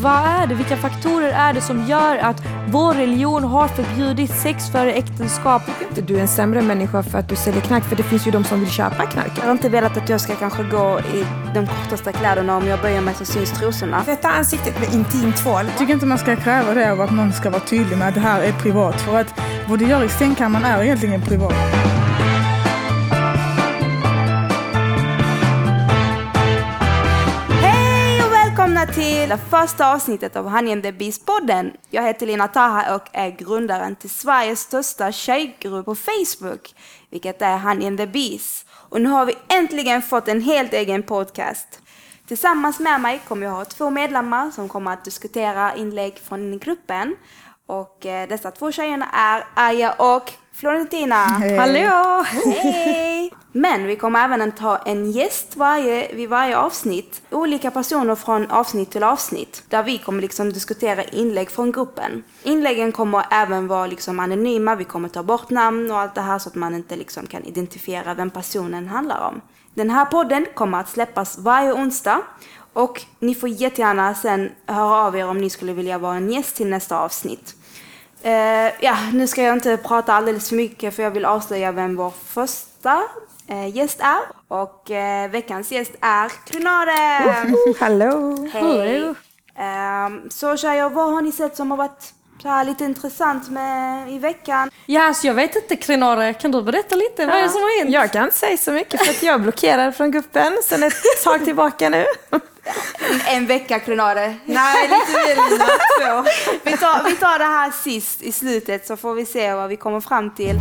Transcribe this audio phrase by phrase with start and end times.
[0.00, 0.54] vad är det?
[0.54, 5.62] Vilka faktorer är det som gör att vår religion har förbjudit sex före äktenskap?
[5.88, 8.30] inte du är en sämre människa för att du säljer knark, för det finns ju
[8.30, 9.32] de som vill köpa knark.
[9.36, 11.24] Jag har inte velat att jag ska kanske gå i
[11.54, 14.04] de kortaste kläderna om jag böjer mig så syns trosorna.
[14.04, 15.64] Tvätta ansiktet med intimtvål.
[15.66, 18.14] Jag tycker inte man ska kräva det av att någon ska vara tydlig med att
[18.14, 19.00] det här är privat.
[19.00, 21.79] För att vad du gör i sängkammaren är egentligen privat.
[29.30, 31.76] Till det första avsnittet av Honey and the Beast-podden.
[31.90, 36.74] Jag heter Lina Taha och är grundaren till Sveriges största tjejgrupp på Facebook,
[37.10, 38.66] vilket är Honey and the Beast.
[38.70, 41.80] Och nu har vi äntligen fått en helt egen podcast.
[42.26, 47.16] Tillsammans med mig kommer jag ha två medlemmar som kommer att diskutera inlägg från gruppen.
[47.66, 51.14] Och eh, dessa två tjejerna är Aya och Florentina.
[51.58, 52.24] Hallå!
[52.26, 53.32] Hej!
[53.52, 57.22] Men vi kommer även att ha en gäst varje, vid varje avsnitt.
[57.30, 59.62] Olika personer från avsnitt till avsnitt.
[59.68, 62.22] Där vi kommer liksom diskutera inlägg från gruppen.
[62.42, 64.74] Inläggen kommer även vara liksom anonyma.
[64.74, 67.44] Vi kommer ta bort namn och allt det här så att man inte liksom kan
[67.44, 69.40] identifiera vem personen handlar om.
[69.74, 72.22] Den här podden kommer att släppas varje onsdag.
[72.72, 76.56] Och ni får jättegärna sen höra av er om ni skulle vilja vara en gäst
[76.56, 77.54] till nästa avsnitt.
[78.22, 81.96] Eh, ja, nu ska jag inte prata alldeles för mycket för jag vill avslöja vem
[81.96, 83.02] vår första
[83.46, 84.20] eh, gäst är.
[84.48, 87.54] Och eh, veckans gäst är Klinare!
[87.80, 88.48] Hallå!
[88.52, 89.14] Hej!
[89.56, 94.12] Ehm, så tjejer, vad har ni sett som har varit så här lite intressant med
[94.12, 94.70] i veckan?
[94.86, 97.26] Ja, alltså jag vet inte Krinare, kan du berätta lite?
[97.26, 97.94] Vad är det som har hänt?
[97.94, 100.94] Jag kan inte säga så mycket för att jag är blockerad från gruppen sen ett
[101.24, 102.06] tag tillbaka nu.
[102.30, 102.40] En,
[103.36, 104.34] en vecka Klinare.
[104.44, 105.64] Nej, lite mer Lina.
[105.64, 106.30] Två.
[106.70, 109.76] Vi tar, vi tar det här sist i slutet så får vi se vad vi
[109.76, 110.60] kommer fram till.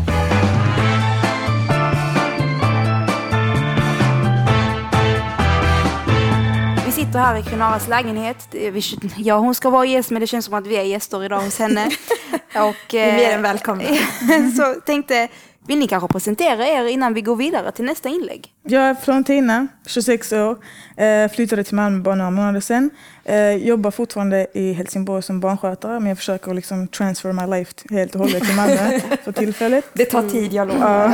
[7.10, 8.48] Sitter här i Krinaras lägenhet.
[8.52, 8.84] Vi-
[9.18, 11.60] Ja, hon ska vara gäst men det känns som att vi är gäster idag hos
[11.60, 11.86] henne.
[12.56, 13.84] Och, är mer eh, än välkomna.
[14.58, 15.28] så tänkte,
[15.68, 18.54] vill ni kanske presentera er innan vi går vidare till nästa inlägg?
[18.64, 20.58] Jag är Florentina, 26 år,
[20.98, 22.90] eh, flyttade till Malmö bara några månader sedan.
[23.26, 28.14] Eh, jobbar fortfarande i Helsingborg som barnskötare men jag försöker liksom transfer my life helt
[28.16, 29.86] och hållet till Malmö för tillfället.
[29.94, 31.12] Det tar tid, jag lovar.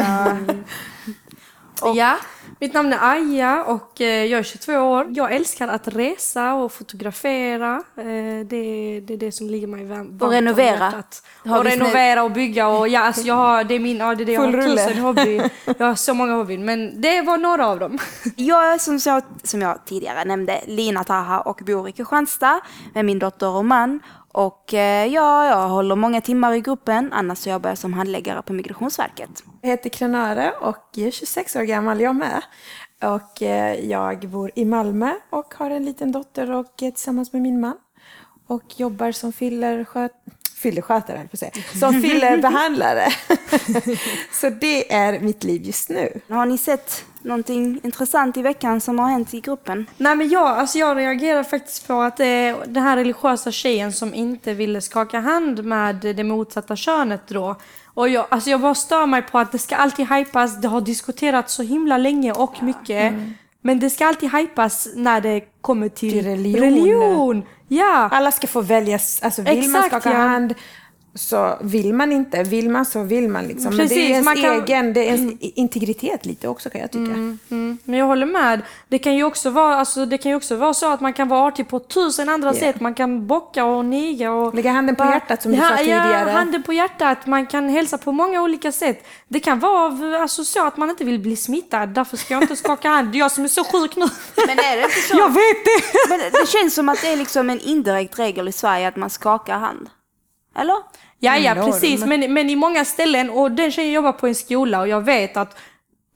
[1.96, 2.18] Ja,
[2.60, 5.08] mitt namn är Aja och eh, jag är 22 år.
[5.10, 7.84] Jag älskar att resa och fotografera.
[7.98, 8.04] Eh,
[8.46, 11.04] Det, det är det som ligger mig varmt Och renovera.
[11.46, 14.24] om Och renovera och bygga och ja, alltså jag har, det är min, ja, det
[14.24, 14.86] är det jag Full har rulle.
[14.88, 15.42] tusen hobby.
[15.78, 17.98] Jag har så många hobbyn men det var några av dem.
[18.36, 22.60] Jag är som jag, som jag tidigare nämnde Lina Taha och bor i Kristianstad
[22.94, 24.00] med min dotter och man.
[24.36, 28.42] Och eh, ja, jag håller många timmar i gruppen, annars så jobbar jag som handläggare
[28.42, 29.44] på Migrationsverket.
[29.62, 32.42] Jag heter Krenare och är 26 år gammal jag med.
[33.04, 37.42] Och eh, jag bor i Malmö och har en liten dotter och är tillsammans med
[37.42, 37.78] min man.
[38.48, 40.12] Och jobbar som fillersköt...
[40.66, 41.52] Fillerskötare, höll på att säga.
[41.80, 43.08] Som fillerbehandlare.
[44.32, 46.22] Så det är mitt liv just nu.
[46.30, 49.86] Har ni sett någonting intressant i veckan som har hänt i gruppen?
[49.98, 54.14] Nej men jag, alltså jag reagerar faktiskt på att det den här religiösa tjejen som
[54.14, 57.56] inte ville skaka hand med det motsatta könet då.
[57.94, 60.82] Och jag, alltså jag bara stör mig på att det ska alltid hypas, det har
[60.82, 63.14] diskuterats så himla länge och mycket.
[63.62, 66.62] Men det ska alltid hypas när det kommer till, Till religion.
[66.64, 67.44] religion.
[67.68, 68.10] Ja.
[68.12, 70.28] Alla ska få välja, alltså vill man Exakt, skaka ja.
[70.28, 70.54] hand
[71.16, 73.76] så vill man inte, vill man så vill man liksom.
[73.76, 76.82] Men det är Precis, ens man kan- egen, det är ens integritet lite också kan
[76.82, 77.12] jag tycka.
[77.12, 78.62] Mm, men jag håller med.
[78.88, 81.28] Det kan ju också vara, alltså, det kan ju också vara så att man kan
[81.28, 82.60] vara artig på tusen andra Ja.
[82.60, 82.80] sätt.
[82.80, 84.56] Man kan bocka och niga och...
[84.56, 86.30] Lägga handen på hjärtat som du sa tidigare.
[86.32, 87.26] Ja, handen på hjärtat.
[87.28, 89.06] Man kan hälsa på många olika sätt.
[89.28, 91.90] Det kan vara av- alltså, så att man inte vill bli smittad.
[91.90, 93.12] Därför ska jag inte skaka hand.
[93.12, 94.06] Det är jag som är så sjuk nu.
[94.48, 95.18] Men är det inte så?
[95.18, 96.10] Jag vet det!
[96.10, 99.10] Men det känns som att det är liksom en indirekt regel i Sverige att man
[99.10, 99.90] skakar hand.
[100.56, 100.76] Eller?
[101.20, 102.06] Ja, ja, precis.
[102.06, 105.38] Men, men i många ställen, och den tjejen jobbar på en skola och jag vet
[105.38, 105.58] att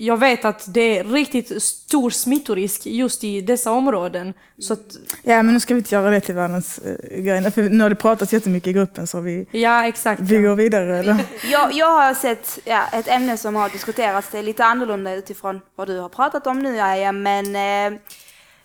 [0.02, 4.34] jag vet att det är riktigt stor smittorisk just i dessa områden.
[4.60, 4.80] Så att,
[5.24, 7.52] Ja men nu ska vi inte göra det till världens uh, grej.
[7.52, 10.22] För nu har det pratats jättemycket i gruppen så vi, ja, exakt.
[10.22, 11.00] vi går vidare.
[11.00, 11.16] Eller?
[11.52, 15.62] Jag, jag har sett ja, ett ämne som har diskuterats, det är lite annorlunda utifrån
[15.76, 18.00] vad du har pratat om nu Aja, men eh,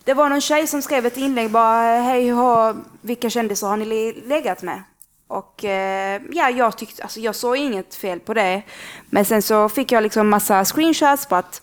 [0.03, 3.85] det var någon tjej som skrev ett inlägg bara, hej, ha, vilka kändisar har ni
[3.85, 4.83] le- legat med?
[5.27, 8.61] Och eh, ja, jag tyckte, alltså jag såg inget fel på det.
[9.09, 11.61] Men sen så fick jag liksom massa screenshots på att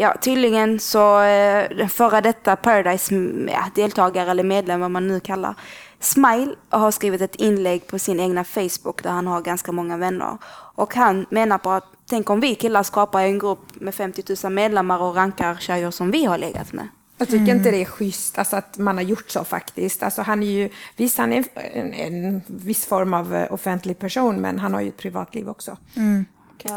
[0.00, 5.08] Ja, tydligen så eh, den före detta Paradise-deltagare mm, ja, deltagare eller medlem, vad man
[5.08, 5.54] nu kallar,
[6.00, 10.38] Smile har skrivit ett inlägg på sin egna Facebook där han har ganska många vänner.
[10.74, 14.52] Och han menar på att tänk om vi killar skapar en grupp med 50 000
[14.52, 16.88] medlemmar och rankar tjejer som vi har legat med.
[17.18, 20.02] Jag tycker inte det är schysst alltså, att man har gjort så faktiskt.
[20.02, 24.36] Alltså, han är ju, visst, han är en, en viss form av eh, offentlig person,
[24.36, 25.76] men han har ju ett privatliv också.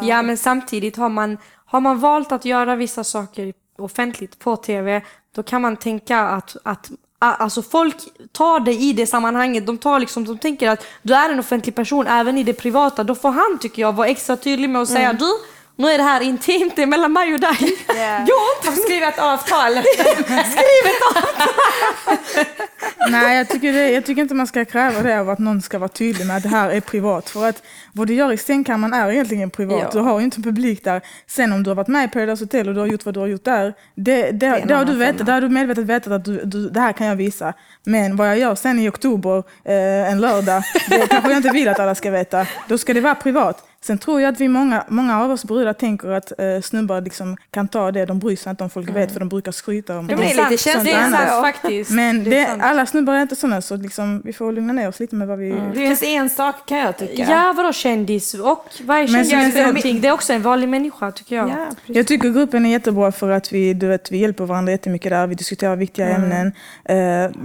[0.01, 0.21] Ja.
[0.21, 5.01] Men samtidigt har man, har man valt att göra vissa saker offentligt på tv,
[5.35, 6.91] då kan man tänka att, att
[7.23, 7.95] Alltså folk
[8.31, 11.75] tar det i det sammanhanget, de tar liksom, de tänker att du är en offentlig
[11.75, 14.87] person även i det privata, då får han tycker jag vara extra tydlig med att
[14.87, 15.29] säga du,
[15.75, 17.77] nu är det här intimt, det är mellan mig och dig.
[17.95, 18.25] Yeah.
[18.25, 19.73] Gå inte Skriv ett avtal!
[23.09, 25.79] Nej, jag tycker, det, jag tycker inte man ska kräva det av att någon ska
[25.79, 27.29] vara tydlig med att det här är privat.
[27.29, 27.63] För att
[27.93, 29.79] vad du gör i sängkammaren är egentligen privat.
[29.81, 29.89] Ja.
[29.93, 31.01] Du har ju inte en publik där.
[31.27, 33.19] Sen om du har varit med i Paradise Hotel och du har gjort vad du
[33.19, 36.13] har gjort där, det, det, en det har du vetat, det har du medvetet vetat
[36.13, 37.53] att du, du, det här kan jag visa.
[37.83, 41.67] Men vad jag gör sen i oktober, eh, en lördag, det kanske jag inte vill
[41.67, 42.47] att alla ska veta.
[42.67, 43.67] Då ska det vara privat.
[43.83, 47.37] Sen tror jag att vi många, många av oss brudar tänker att eh, snubbar liksom
[47.51, 50.07] kan ta det, de bryr sig inte om folk vet för de brukar skryta om
[50.07, 50.23] De det.
[50.23, 51.41] är lite känsliga Det är sant ändå.
[51.43, 51.91] faktiskt.
[51.91, 54.99] Men det det, alla snubbar är inte sådana så liksom, vi får lugna ner oss
[54.99, 55.49] lite med vad vi...
[55.73, 57.13] Det är ens en sak kan jag tycka.
[57.29, 58.33] Ja, vadå kändis?
[58.33, 60.01] Och vad är kändis för någonting?
[60.01, 61.49] Det är också en vanlig människa tycker jag.
[61.49, 61.65] Ja.
[61.85, 65.27] Jag tycker gruppen är jättebra för att vi, du vet, vi hjälper varandra jättemycket där.
[65.27, 66.51] Vi diskuterar viktiga ämnen.
[66.85, 66.95] Eh,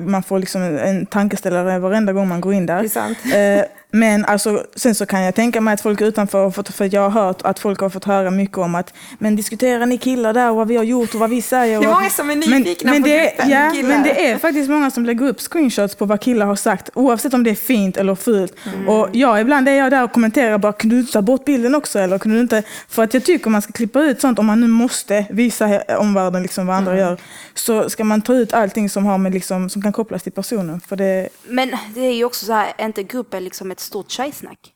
[0.07, 2.79] man får liksom en, en tankeställare varenda gång man går in där.
[2.81, 3.19] Det är sant.
[3.25, 3.65] Eh,
[3.99, 7.11] men alltså, sen så kan jag tänka mig att folk utanför, har fått, för jag
[7.11, 10.51] har hört att folk har fått höra mycket om att men diskuterar ni killar där
[10.51, 11.81] och vad vi har gjort och vad vi säger.
[11.81, 13.89] Det är många som är nyfikna men på det, gruppen, Ja, killar.
[13.89, 17.35] men det är faktiskt många som lägger upp screenshots på vad killar har sagt, oavsett
[17.35, 18.53] om det är fint eller fult.
[18.75, 18.89] Mm.
[18.89, 21.75] Och ja, ibland är jag där och kommenterar bara, kunde du inte ta bort bilden
[21.75, 21.99] också?
[21.99, 22.63] Eller kunde du inte?
[22.89, 26.43] För att jag tycker man ska klippa ut sånt, om man nu måste visa omvärlden
[26.43, 27.05] liksom vad andra Mm.
[27.05, 27.17] gör,
[27.55, 30.81] så ska man ta ut allting som, har med liksom, som kan kopplas till personen.
[30.81, 34.11] För det, Men det är ju också så här, är inte gruppen liksom ett stort
[34.11, 34.73] tjejsnack?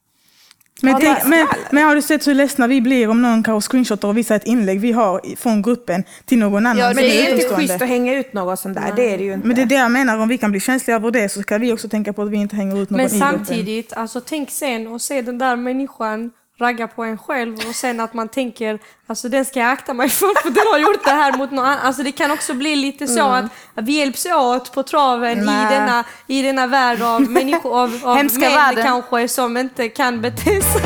[0.82, 3.60] men, Ja, tänk, men, men har du sett hur ledsna vi blir om någon kan
[3.60, 6.78] screenshotta och visa ett inlägg vi har från gruppen till någon annan?
[6.78, 7.66] Ja, men det är inte utomstående?
[7.66, 8.92] schysst att hänga ut något sånt där.
[8.96, 9.46] Det är det ju inte.
[9.46, 11.58] Men det är det jag menar, om vi kan bli känsliga över det så ska
[11.58, 13.28] vi också tänka på att vi inte hänger ut någon Men i gruppen.
[13.46, 16.30] samtidigt, alltså tänk sen och se den där människan
[16.60, 20.08] ragga på en själv och sen att man tänker alltså den ska jag akta mig
[20.08, 21.78] för för den har gjort det här mot någon annan.
[21.78, 25.66] Alltså det kan också bli lite så att, att vi hjälps åt på traven i
[25.70, 28.84] denna, i denna värld av människor, av, av Hemska män världen.
[28.84, 30.82] kanske som inte kan bete sig.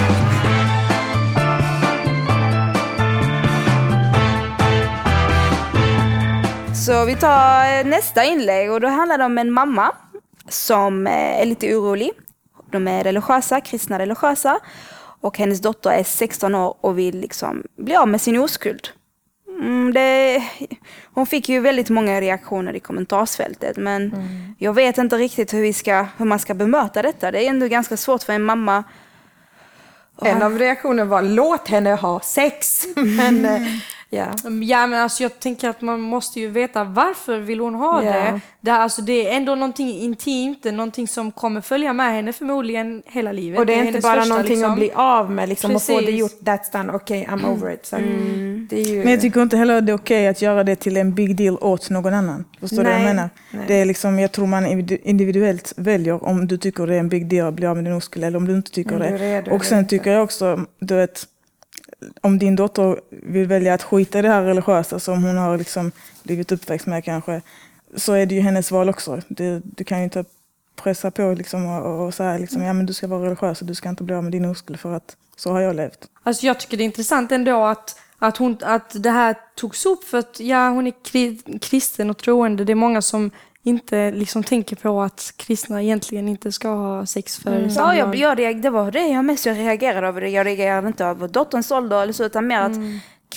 [6.87, 9.93] Så vi tar eh, nästa inlägg och då handlar det om en mamma
[10.49, 12.11] som eh, är lite orolig.
[12.71, 14.59] De är religiösa, kristna religiösa
[15.25, 18.89] och hennes dotter är 16 år och vill liksom bli av med sin oskuld.
[19.49, 20.43] Mm, det,
[21.15, 24.15] hon fick ju väldigt många reaktioner i kommentarsfältet men
[24.59, 27.31] jag vet inte riktigt hur, vi ska, hur man ska bemöta detta.
[27.31, 28.85] Det är ändå ganska svårt för en mamma.
[30.23, 32.87] En av reaktionerna var låt henne ha sex.
[32.97, 33.49] Men
[34.17, 34.87] eh, ja.
[34.87, 38.13] Men alltså jag tänker att man måste ju veta varför vill hon ha Ja.
[38.13, 38.41] det.
[38.61, 42.13] Det, är, alltså, det är ändå någonting intimt, det är någonting som kommer följa med
[42.15, 43.59] henne förmodligen hela livet.
[43.61, 44.71] Och det är inte hennes bara första, någonting liksom.
[44.73, 46.33] att bli av med liksom, och få det gjort.
[46.41, 47.87] That's done, okej, I'm over it.
[47.87, 48.99] Så det är ju...
[49.05, 51.59] Men jag tycker inte heller det är okej att göra det till en big deal
[51.61, 52.45] åt någon annan.
[52.61, 53.31] Förstår du vad jag menar?
[53.51, 53.65] nej.
[53.69, 57.09] Det är liksom, jag tror man individu- individuellt väljer om du tycker det är en
[57.09, 59.07] big deal att bli av med din oskuld eller om du inte tycker du det.
[59.09, 59.91] är redo och sen inte.
[59.91, 61.25] tycker jag också, du vet,
[62.21, 65.93] om din dotter vill välja att skita i det här religiösa som hon har liksom
[66.23, 67.43] blivit uppväxt med kanske,
[67.97, 69.21] så är det ju hennes val också.
[69.29, 70.25] Du, du kan ju inte
[70.77, 73.75] pressa på liksom och, och säga liksom, ja men du ska vara religiös och du
[73.75, 76.09] ska inte bli av med din oskuld för att så har jag levt.
[76.23, 80.05] Alltså jag tycker det är intressant ändå att, att, hon, att det här togs upp
[80.05, 82.65] för att ja, hon är kri, kristen och troende.
[82.65, 83.31] Det är många som
[83.67, 88.17] inte liksom tänker på att kristna egentligen inte ska ha sex för Ja, samlag.
[88.17, 90.23] jag, jag, det var det jag mest reagerade över.
[90.23, 92.73] Jag reagerade inte över dotterns ålder eller så, utan mer att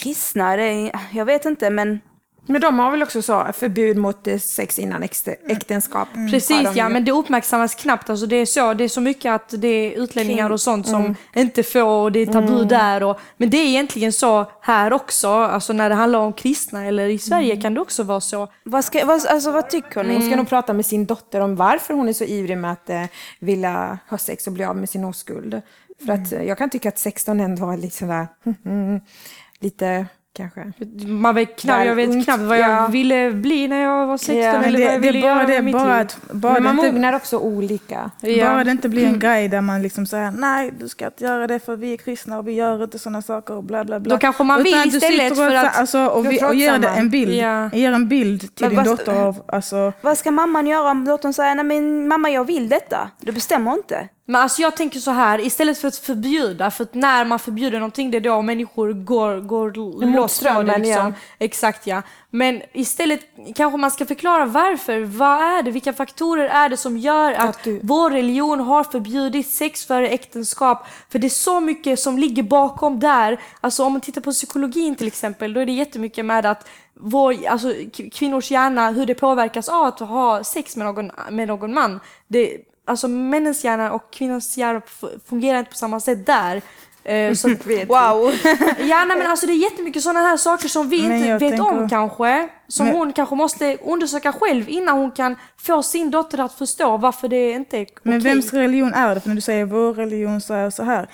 [0.02, 2.00] kristna, det är, jag vet inte, men
[2.48, 6.08] Men de har väl också så, förbud mot eh, sex innan äkte- äktenskap.
[6.16, 8.10] har Precis de ja, men det uppmärksammas knappt.
[8.10, 11.16] Alltså det, är så, det är så mycket att det är utlänningar och sånt som
[11.36, 13.04] inte får och det är tabu där.
[13.04, 17.08] Och, men det är egentligen så här också, alltså när det handlar om kristna eller
[17.10, 18.48] i Sverige kan det också vara så.
[18.64, 20.14] vad, ska, vad, alltså, vad tycker ni?
[20.14, 22.90] Hon ska nog prata med sin dotter om varför hon är så ivrig med att
[22.90, 23.04] eh,
[23.40, 25.62] vilja ha sex och bli av med sin oskuld.
[26.06, 28.28] För att eh, jag kan tycka att 16 ändå är lite sådär,
[29.60, 30.06] lite
[30.38, 30.66] kanske.
[31.08, 32.88] Man vet knappt, jag vet knappt vad jag ja.
[32.88, 35.22] ville bli när jag var 16 Ja, eller Men vad det, jag det ville är
[35.22, 36.06] bara göra det, mitt bara liv.
[36.06, 38.12] att, bara Men man det mognar också olika.
[38.22, 38.46] Ja.
[38.50, 41.48] Bara det inte blir en grej där man liksom säger nej du ska inte göra
[41.48, 44.10] det för vi är kristna och vi gör inte sådana saker och bla bla bla.
[44.16, 46.88] Då kanske man Utan vill istället och för att- Alltså, och, vi, och ger det
[46.88, 47.70] en bild, Ja.
[47.74, 51.06] ger en bild till Men din vad- dotter av, alltså, Vad ska mamman göra om
[51.06, 53.10] dottern säger nej men mamma jag vill detta?
[53.22, 54.08] Du bestämmer inte.
[54.30, 57.80] Men alltså jag tänker så här, istället för att förbjuda, för att när man förbjuder
[57.80, 59.72] någonting det är då människor går, går
[60.06, 60.52] loss på det.
[60.52, 61.06] strömmen, Liksom.
[61.08, 61.14] ja.
[61.40, 62.02] Exakt ja.
[62.30, 63.20] Men istället
[63.56, 65.00] kanske man ska förklara varför.
[65.02, 65.72] Vad är det?
[65.72, 70.08] Vilka faktorer är det som gör att, Att du- vår religion har förbjudit sex före
[70.10, 70.88] äktenskap?
[71.10, 73.42] För det är så mycket som ligger bakom där.
[73.62, 76.70] Alltså om man tittar på psykologin till exempel, då är det jättemycket med att
[77.00, 77.74] vår, alltså,
[78.14, 82.00] kvinnors hjärna, hur det påverkas av att ha sex med någon, med någon man.
[82.28, 82.58] Det,
[82.88, 84.82] alltså männens hjärna och kvinnors hjärna
[85.30, 86.62] fungerar inte på samma sätt där.
[87.04, 87.48] Eh, så,
[87.88, 88.32] Wow!
[88.80, 91.68] ja, nej, men alltså det är jättemycket sådana här saker som vi inte vet om
[91.68, 92.50] tänker- kanske.
[92.68, 96.98] Som Men- hon kanske måste undersöka själv innan hon kan få sin dotter att förstå
[96.98, 97.96] varför det inte är okej.
[98.04, 99.22] Men vems religion är det?
[99.22, 101.08] För när du säger vår religion så är så här.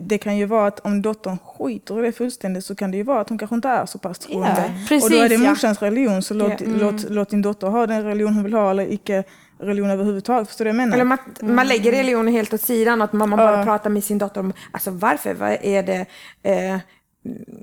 [0.00, 3.02] Det kan ju vara att om dottern skiter i det fullständigt så kan det ju
[3.02, 4.72] vara att hon kanske inte är så pass troende.
[4.88, 5.50] precis, och då är det ja.
[5.50, 6.66] morsans religion så låt, Ja.
[6.80, 9.24] låt, låt din dotter ha den religion hon vill ha eller icke
[9.58, 10.48] religion överhuvudtaget.
[10.48, 10.94] Förstår du vad jag menar?
[10.94, 13.64] Eller man, man lägger religionen helt åt sidan, att man, man bara Ja.
[13.64, 16.06] pratar med sin dotter om alltså varför, vad är det,
[16.42, 16.78] eh,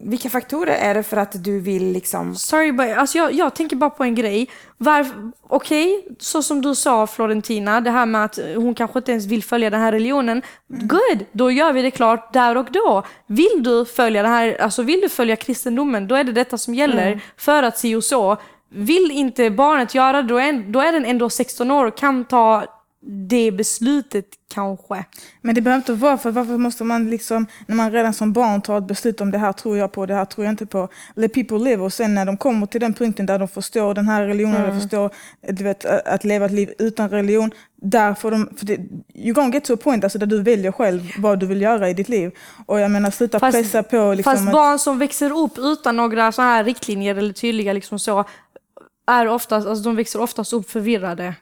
[0.03, 3.75] vilka faktorer är det för att du vill liksom Sorry, but, alltså jag, jag tänker
[3.75, 4.49] bara på en grej.
[5.49, 9.43] Okej, så som du sa Florentina, det här med att hon kanske inte ens vill
[9.43, 10.41] följa den här religionen.
[10.67, 13.03] Good, då gör vi det klart där och då.
[13.27, 16.73] Vill du följa det här, alltså vill du följa kristendomen, då är det detta som
[16.75, 18.37] gäller för att si och så.
[18.73, 22.25] Vill inte barnet göra det, då är, då är den ändå 16 år och kan
[22.25, 22.63] ta
[23.29, 25.05] det beslutet kanske.
[25.41, 28.61] Men det behöver inte vara för varför måste man liksom, när man redan som barn
[28.61, 30.87] tar ett beslut om det här tror jag på, det här tror jag inte på.
[31.15, 34.07] Let people live och sen när de kommer till den punkten där de förstår den
[34.07, 34.69] här religionen, Mm.
[34.75, 35.09] de förstår
[35.49, 37.51] du vet, att leva ett liv utan religion.
[37.81, 38.77] Där får de, för det,
[39.15, 41.89] you gonna get to a point alltså, där du väljer själv vad du vill göra
[41.89, 42.31] i ditt liv.
[42.65, 45.95] Och jag menar sluta Fast- pressa på liksom Fast att, barn som växer upp utan
[45.97, 48.25] några så här riktlinjer eller tydliga liksom så,
[49.07, 51.35] är oftast, alltså de växer oftast upp förvirrade.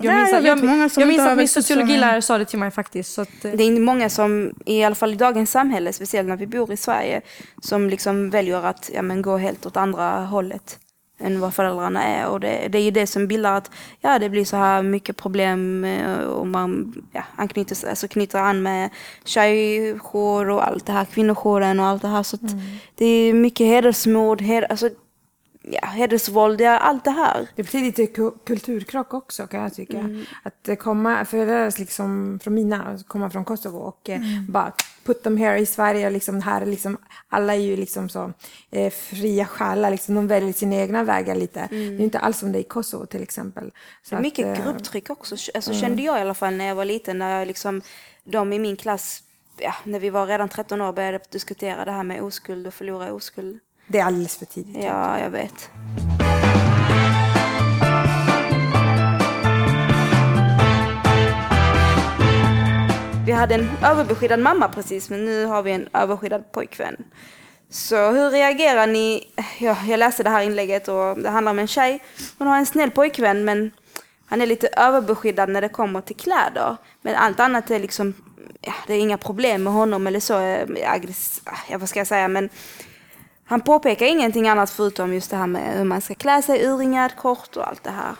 [0.00, 2.22] Jag Ja, minns jag att, vet jag, många som jag inte minns att min sociologilärare
[2.22, 3.12] sa det till mig faktiskt.
[3.14, 6.28] Så att, eh, Det är inte många som, i alla fall i dagens samhälle, speciellt
[6.28, 7.20] när vi bor i Sverige,
[7.62, 10.78] som liksom väljer att ja, men gå helt åt andra hållet
[11.20, 12.26] än vad föräldrarna är.
[12.26, 13.70] Och det, det är ju det som bildar att
[14.00, 18.62] ja, det blir så här mycket problem eh, och man ja, anknyter, alltså knyter an
[18.62, 18.90] med
[19.24, 22.22] tjejjour och allt det här, kvinnojouren och allt det här.
[22.22, 22.52] Så att
[22.94, 24.90] det är mycket hedersmord, hed, alltså,
[25.70, 27.48] ja, hedersvåld, ja, allt det här.
[27.56, 29.98] Det betyder lite ku- kulturkrock också kan jag tycka.
[30.42, 34.72] Att det komma, för det är liksom från mina, komma från Kosovo och eh, bara
[35.04, 36.96] put them here i Sverige och liksom här är liksom,
[37.28, 38.32] alla är ju liksom så
[38.70, 41.66] eh, fria själar, liksom, de väljer sina egna vägar lite.
[41.70, 43.70] Det är inte alls som det är i Kosovo till exempel.
[44.02, 46.64] Så Det är mycket att, eh, grupptryck också, alltså, kände jag i alla fall när
[46.66, 47.18] jag var liten.
[47.18, 47.82] När jag liksom,
[48.24, 49.22] de i min klass,
[49.58, 53.12] ja, när vi var redan 13 år, började diskutera det här med oskuld och förlora
[53.12, 53.58] oskuld.
[53.86, 54.76] Det är alldeles för tidigt.
[54.84, 55.70] Ja, jag vet.
[63.26, 66.96] Vi hade en överbeskyddad mamma precis, men nu har vi en överskyddad pojkvän.
[67.70, 69.24] Så hur reagerar ni?
[69.58, 72.02] Ja, jag läste det här inlägget och det handlar om en tjej.
[72.38, 73.70] Hon har en snäll pojkvän men
[74.26, 76.76] han är lite överbeskyddad när det kommer till kläder.
[77.02, 78.14] Men allt annat är liksom,
[78.60, 80.34] ja, det är inga problem med honom eller så.
[80.34, 81.40] aggress-
[81.70, 82.28] Ja, vad ska jag säga?
[82.28, 82.48] Men
[83.46, 87.16] han påpekar ingenting annat förutom just det här med hur man ska klä sig, urringad,
[87.16, 88.14] kort och allt det här.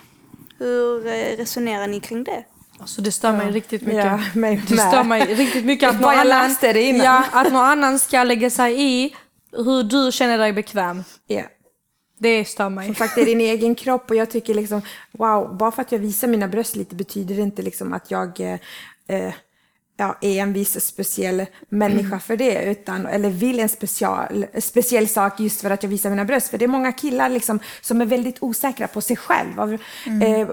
[0.58, 2.44] Hur eh, resonerar ni kring det?
[2.80, 4.04] alltså det stör mig riktigt mycket.
[4.04, 7.04] Ja, mig det stör mig riktigt mycket att någon, annan, läste det innan.
[7.04, 9.14] ja, att någon annan ska lägga sig i
[9.52, 11.04] hur du känner dig bekväm.
[11.26, 11.42] Ja.
[12.18, 12.86] Det stör mig.
[12.86, 15.92] Som sagt, det är din egen kropp och jag tycker liksom, wow, bara för att
[15.92, 18.58] jag visar mina bröst lite betyder det inte liksom att jag eh,
[19.08, 19.34] eh,
[19.96, 25.40] ja, är en viss speciell människa för det, utan, eller vill en special, speciell sak
[25.40, 26.48] just för att jag visar mina bröst.
[26.48, 29.60] För det är många killar liksom, som är väldigt osäkra på sig själv.
[29.60, 29.72] Av,
[30.22, 30.48] eh,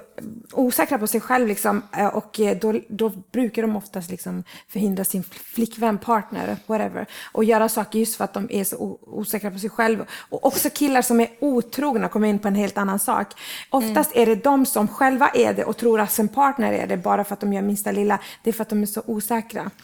[0.51, 5.03] osäkra på sig själv liksom, eh, och eh, då, då brukar de oftast liksom förhindra
[5.03, 9.59] sin flickvän, partner, whatever, och göra saker just för att de är så osäkra på
[9.59, 10.05] sig själv.
[10.11, 13.27] Och också killar som är otrogna, kommer in på en helt annan sak.
[13.69, 16.97] Oftast är det de som själva är det och tror att sin partner är det
[16.97, 18.19] bara för att de gör minsta lilla.
[18.43, 19.32] Det är för att de är så osäkra.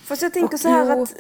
[0.06, 1.14] Fast jag tänker Och så här att,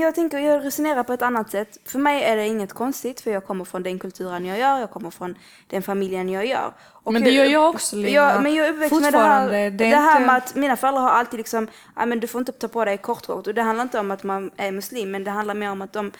[0.00, 1.78] jag tänker, jag resonerar på ett annat sätt.
[1.84, 4.90] För mig är det inget konstigt för jag kommer från den kulturen jag gör, jag
[4.90, 5.34] kommer från
[5.66, 6.72] den familjen jag gör.
[6.92, 8.08] Och Men det gör jag också, Lina.
[8.08, 10.76] Ja, men jag är uppväxt med det här, det det här inte- med att mina
[10.76, 13.46] föräldrar har alltid liksom, ja men du får inte ta på dig kortkort.
[13.46, 15.92] Och det handlar inte om att man är muslim, men det handlar mer om att
[15.92, 16.12] de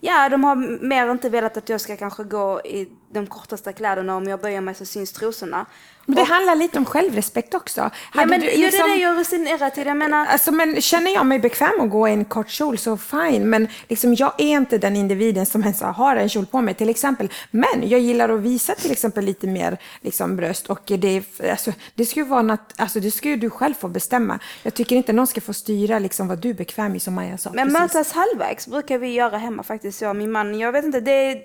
[0.00, 0.56] Ja, de har
[0.88, 4.16] mer inte velat att jag ska kanske gå i de kortaste kläderna.
[4.16, 5.66] Om jag böjer mig så syns trosorna.
[6.10, 7.90] Men det handlar lite om självrespekt också.
[8.14, 9.86] Ja, men du det är liksom- det jag resonerar till.
[9.86, 12.96] Jag menar, Alltså, men känner jag mig bekväm att gå i en kort kjol så
[12.96, 16.74] fine, men liksom, jag är inte den individen som ens har en kjol på mig
[16.74, 17.28] till exempel.
[17.50, 22.06] Men jag gillar att visa till exempel lite mer liksom, bröst och det, alltså, det
[22.06, 24.38] ska ju vara nat- alltså, det ska ju du själv få bestämma.
[24.62, 27.38] Jag tycker inte någon ska få styra liksom, vad du är bekväm i som Maja
[27.38, 27.50] sa.
[27.54, 27.80] Men precis.
[27.80, 30.58] mötas halvvägs brukar vi göra hemma faktiskt, jag och min man.
[30.58, 31.42] Jag vet inte, det är...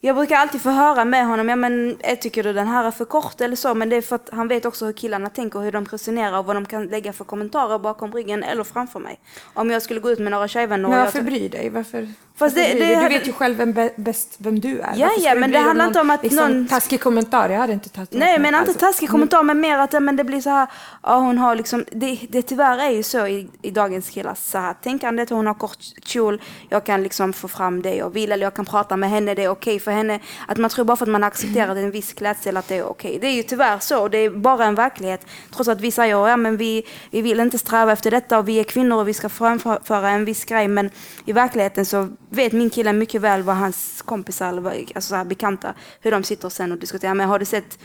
[0.00, 2.90] Jag brukar alltid få höra med honom, ja men eh, tycker du den här är
[2.90, 3.74] för kort eller så?
[3.74, 6.44] Men det är för att han vet också hur killarna tänker, hur de resonerar och
[6.44, 9.20] vad de kan lägga för kommentarer bakom ryggen eller framför mig.
[9.54, 11.70] Om jag skulle gå ut med några tjejvänner Men jag varför bry dig?
[11.70, 14.80] Varför, Fast det- bry det hade- Du vet ju själv vem bä- bäst vem du
[14.80, 14.92] är.
[14.96, 17.88] Ja, ja, men det handlar inte om att liksom, någon- Taskig kommentar, jag hade inte
[17.88, 18.48] tagit Nej, men mig.
[18.48, 20.66] inte Alltså, taskig kommentar, men mer att men det blir så här,
[21.02, 24.58] ja hon har liksom, det, det tyvärr är ju så i, i dagens killars så
[24.58, 28.46] här tänkandet, hon har kort kjol, jag kan liksom få fram det jag vill, eller
[28.46, 30.20] jag kan prata med henne, det är okej för henne.
[30.48, 32.84] Att man tror bara för att man har accepterat en viss klädsel att det är
[32.84, 33.18] okej.
[33.20, 35.26] Det är ju tyvärr så, det är bara en verklighet.
[35.54, 38.60] Trots att vi säger, ja men vi, vi vill inte sträva efter detta och vi
[38.60, 40.90] är kvinnor och vi ska framföra en viss grej, men
[41.24, 45.74] i verkligheten så vet min kille mycket väl vad hans kompisar, alltså så här bekanta,
[46.00, 47.14] hur de sitter sen och diskuterar.
[47.14, 47.78] Men har du sett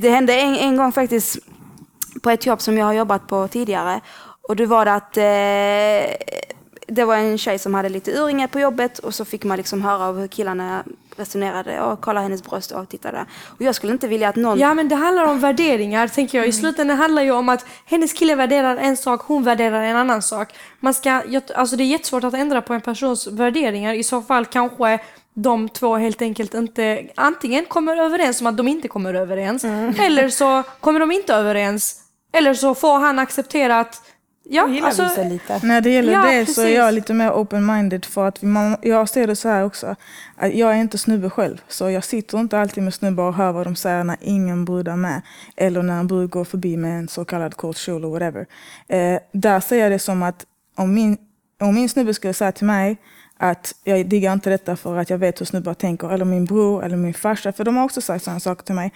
[0.00, 1.38] det hände en, en gång faktiskt
[2.22, 4.00] på ett jobb som jag har jobbat på tidigare.
[4.48, 6.26] Och det var det att eh,
[6.86, 9.82] det var en tjej som hade lite urringar på jobbet och så fick man liksom
[9.82, 10.84] höra av hur killarna
[11.16, 13.26] resonerade och kolla hennes bröst och titta där.
[13.46, 14.58] Och jag skulle inte vilja att någon...
[14.58, 16.46] Ja men det handlar om värderingar tänker jag.
[16.48, 20.22] I slutändan handlar ju om att hennes kille värderar en sak, hon värderar en annan
[20.22, 20.48] sak.
[20.80, 21.22] Man ska,
[21.54, 23.94] alltså det är jättesvårt att ändra på en persons värderingar.
[23.94, 24.98] I så fall kanske
[25.34, 29.64] de två helt enkelt inte antingen kommer överens om att de inte kommer överens.
[29.98, 31.98] Eller så kommer de inte överens.
[32.32, 34.02] Eller så får han acceptera att
[34.44, 35.60] ja, Jag gillar alltså, visa lite.
[35.62, 36.76] När det gäller Ja, det så är precis.
[36.76, 39.96] jag lite mer open-minded för att man, jag ser det så här också.
[40.36, 43.52] Att jag är inte snubbe själv, så jag sitter inte alltid med snubbar och hör
[43.52, 45.22] vad de säger när ingen brud är med.
[45.56, 48.46] Eller när en brud går förbi med en så kallad kort kjol eller whatever.
[48.88, 50.46] Eh, där ser jag det som att
[50.76, 51.16] om min,
[51.60, 52.96] om min snubbe skulle säga till mig
[53.38, 56.84] att jag diggar inte detta för att jag vet hur snubbar tänker, eller min bror
[56.84, 58.92] eller min farsa, för de har också sagt sådana saker till mig.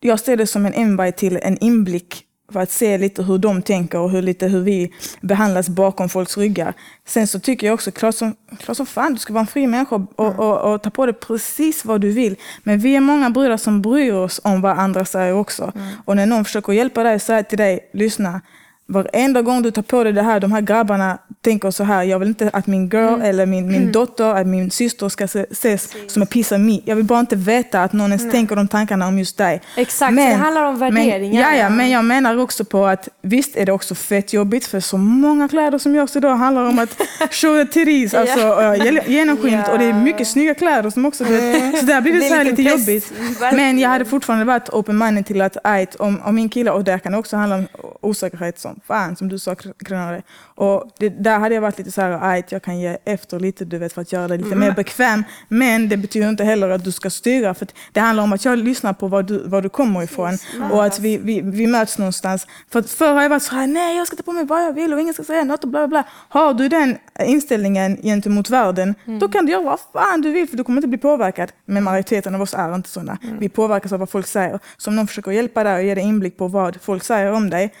[0.00, 3.62] Jag ser det som en invite till en inblick för att se lite hur de
[3.62, 6.74] tänker och hur, lite hur vi behandlas bakom folks ryggar.
[7.06, 9.66] Sen så tycker jag också, klart som, klart som fan, du ska vara en fri
[9.66, 12.36] människa och, och, och ta på dig precis vad du vill.
[12.62, 15.72] Men vi är många brudar som bryr oss om vad andra säger också.
[16.04, 18.40] Och när någon försöker hjälpa dig, säga till dig, lyssna,
[18.88, 22.18] Varenda gång du tar på dig det här, de här grabbarna tänker så här, jag
[22.18, 25.94] vill inte att min girl eller min, min dotter, att min syster ska se, ses
[26.06, 26.80] som en piece of me.
[26.84, 29.62] Jag vill bara inte veta att någon ens tänker de tankarna om just dig.
[29.76, 31.42] Exakt, så det handlar om värderingar.
[31.42, 34.66] Men, ja, ja, men jag menar också på att visst är det också fett jobbigt
[34.66, 36.96] för så många kläder som görs idag handlar om att
[37.30, 38.74] show the titties, alltså
[39.06, 41.30] genomskinligt och det är mycket snygga kläder som också, så
[41.86, 42.80] där blir det, Det så här lite press.
[42.80, 43.12] jobbigt.
[43.40, 47.12] Men jag hade fortfarande varit open-minded till att om, om min kille, och där kan
[47.12, 47.66] det också handla om
[48.00, 50.22] osäkerhet som fan, som du sa Kronare.
[50.54, 53.64] Och det, där hade jag varit lite så här, ajt, jag kan ge efter lite,
[53.64, 55.24] du vet, för att göra dig lite mer bekväm.
[55.48, 58.58] Men det betyder inte heller att du ska styra, för det handlar om att jag
[58.58, 60.38] lyssnar på var du, var du kommer ifrån.
[60.72, 62.46] Och att vi, vi, vi möts någonstans.
[62.70, 64.62] För att förr har jag varit så här, nej jag ska ta på mig vad
[64.62, 66.04] jag vill och ingen ska säga något och bla bla bla.
[66.28, 70.56] Har du den inställningen gentemot världen, då kan du göra vad fan du vill för
[70.56, 71.52] du kommer inte bli påverkad.
[71.64, 73.18] Men majoriteten av oss är inte sådana.
[73.38, 74.58] Vi påverkas av vad folk säger.
[74.76, 77.50] Så om någon försöker hjälpa dig och ge dig inblick på vad folk säger om
[77.50, 77.72] dig,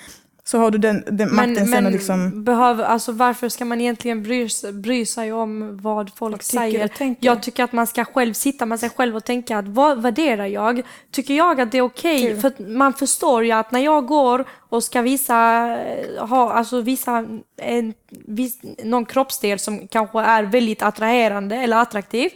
[0.48, 2.44] så har du den, den makten Men, sen men liksom...
[2.44, 6.84] behöver, alltså varför ska man egentligen bry, bry sig om vad folk säger?
[6.84, 7.26] och tänker.
[7.26, 10.46] Jag tycker att man ska själv sitta med sig själv och tänka att vad värderar
[10.46, 10.82] jag?
[11.10, 12.40] Tycker jag att det är okej?
[12.40, 16.80] För att man förstår ju att när jag går och ska visa, eh, ha, alltså
[16.80, 17.26] visa
[17.62, 22.30] en, vis, någon kroppsdel som kanske är väldigt attraherande eller attraktiv.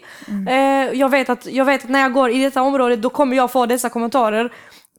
[0.49, 3.37] Eh, jag, vet att, jag vet att när jag går i detta område då kommer
[3.37, 4.53] jag få dessa kommentarer.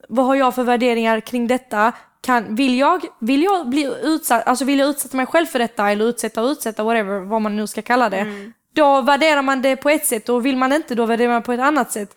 [0.09, 1.93] Vad har jag för värderingar kring detta?
[2.21, 5.91] Kan, vill, jag, vill jag bli utsatt, alltså vill jag utsätta mig själv för detta
[5.91, 8.51] eller utsätta och utsätta, whatever, vad man nu ska kalla det.
[8.75, 11.53] Då värderar man det på ett sätt och vill man inte då värderar man på
[11.53, 12.15] ett annat sätt.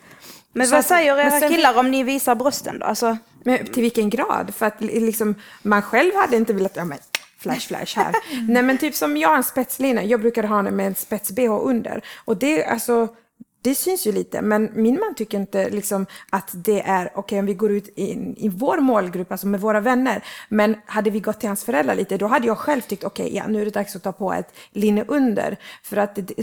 [0.52, 2.86] Men Så vad säger era sen- killar om ni visar brösten då?
[2.86, 4.54] Alltså, Men till vilken grad?
[4.56, 6.98] För att liksom, man själv hade inte velat, ja men
[7.38, 8.14] flash flash här.
[8.48, 11.60] Nej men typ som jag har en spetslina, jag brukar ha den med en spets-bh
[11.64, 12.02] under.
[12.24, 13.08] Och det, alltså,
[13.64, 17.46] det syns ju lite, men min man tycker inte liksom att det är okej om
[17.46, 20.24] vi går ut i, i vår målgrupp, alltså med våra vänner.
[20.48, 23.46] Men hade vi gått till hans föräldrar lite, då hade jag själv tyckt okej, ja
[23.48, 25.56] nu är det dags att ta på ett linne under.
[25.82, 26.34] För att det, det,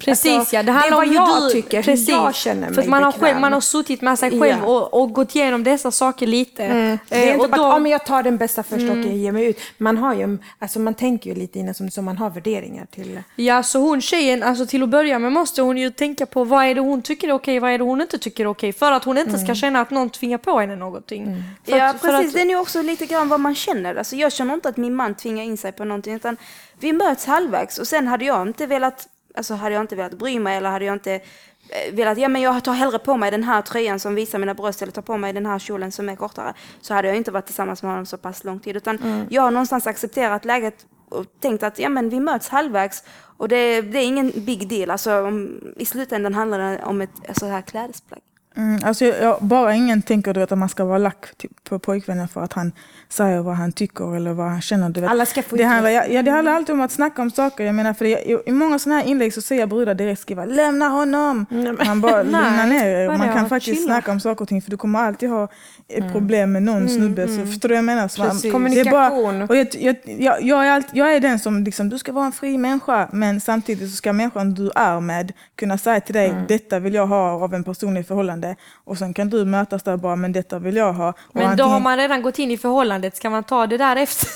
[0.00, 2.70] Precis alltså, ja, det handlar är om vad hur jag du, tycker, precis, jag känner
[2.70, 4.66] mig För man har, själv, man har suttit med sig själv Ja.
[4.66, 6.68] och, och gått igenom dessa saker lite.
[6.68, 8.96] Det är Eh, inte och bara då, att om jag tar den bästa först och
[8.96, 9.58] jag ger mig ut.
[9.78, 13.22] Man, har ju, alltså man tänker ju lite innan som, som man har värderingar till.
[13.36, 16.65] Ja, så hon tjejen, alltså till att börja med måste hon ju tänka på vad
[16.66, 18.72] vad är det hon tycker är okej, vad är det hon inte tycker är okej.
[18.72, 21.42] För att hon inte ska känna att någon tvingar på henne någonting.
[21.64, 23.94] Ja att, för precis, att, det är ju också lite grann vad man känner.
[23.94, 26.36] Alltså, jag känner inte att min man tvingar in sig på någonting utan
[26.78, 30.38] vi möts halvvägs och sen hade jag inte velat, alltså hade jag inte velat bry
[30.38, 33.44] mig eller hade jag inte eh, velat, ja men jag tar hellre på mig den
[33.44, 36.16] här tröjan som visar mina bröst eller tar på mig den här kjolen som är
[36.16, 36.54] kortare.
[36.80, 39.50] Så hade jag inte varit tillsammans med honom så pass lång tid utan jag har
[39.50, 43.04] någonstans accepterat läget och tänkt att ja men vi möts halvvägs
[43.36, 44.90] och det, det är ingen big deal.
[44.90, 48.20] Alltså om, i slutändan handlar det om ett alltså, så här klädesplagg.
[48.56, 51.50] Mm, alltså jag, jag, bara ingen tänker du vet, att man ska vara lack till,
[51.68, 52.72] på pojkvännen för att han
[53.08, 54.88] säger vad han tycker eller vad han känner.
[54.88, 55.10] Du vet.
[55.10, 57.64] Alla ska få det handlar, ja, ja, det handlar alltid om att snacka om saker.
[57.64, 60.20] Jag menar, för det, i, I många sådana här inlägg så ser jag brudar direkt
[60.20, 61.46] skriva lämna honom.
[61.86, 63.08] Man bara lugna ner er.
[63.18, 63.94] Man kan faktiskt Chilla.
[63.94, 65.48] snacka om saker och ting för du kommer alltid ha
[65.88, 67.28] ett problem med någon snubbe.
[67.28, 68.08] Så, förstår du vad jag menar?
[68.08, 68.42] Så man- är
[68.90, 69.42] bara- Kommunikation.
[69.42, 72.26] och jag, jag, jag, jag, är allt, jag är den som liksom, du ska vara
[72.26, 76.34] en fri människa men samtidigt så ska människan du är med kunna säga till dig
[76.48, 78.45] detta vill jag ha av en person i förhållande
[78.84, 81.08] och sen kan du mötas där bara men detta vill jag ha.
[81.08, 83.76] Och men då antingen- har man redan gått in i förhållandet, ska man ta det
[83.76, 84.28] där efter?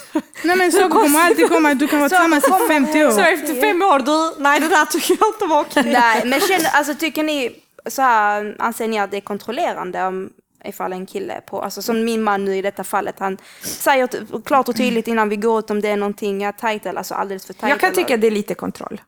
[0.47, 3.11] Nej men så kommer alltid komma, du kan vara tillsammans i 50 år.
[3.11, 5.93] Så efter fem år, du, nej det där tycker jag inte var okej.
[5.93, 7.51] Nej, men känner, alltså, tycker ni,
[7.87, 10.31] så här, anser ni att det är kontrollerande om
[10.65, 14.09] ifall en kille på, alltså som min man nu i detta fallet, han säger
[14.45, 17.15] klart och tydligt innan vi går ut om det är någonting ja, tajt eller alltså
[17.15, 17.71] alldeles för tajt.
[17.71, 19.01] Jag kan eller- tycka det är lite kontroll.